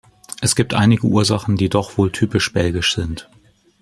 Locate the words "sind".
2.95-3.29